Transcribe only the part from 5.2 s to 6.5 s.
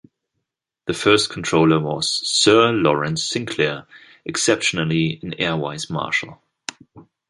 an Air Vice Marshal.